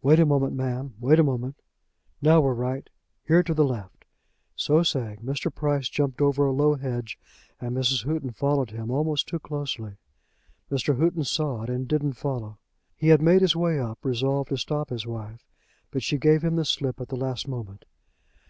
[0.00, 1.54] "Wait a moment, ma'am; wait a moment.
[2.22, 2.88] Now we're right;
[3.26, 4.06] here to the left."
[4.56, 5.54] So saying Mr.
[5.54, 7.18] Price jumped over a low hedge,
[7.60, 8.04] and Mrs.
[8.06, 9.98] Houghton followed him, almost too closely.
[10.70, 10.96] Mr.
[10.98, 12.56] Houghton saw it, and didn't follow.
[12.96, 15.46] He had made his way up, resolved to stop his wife,
[15.90, 17.84] but she gave him the slip at the last moment.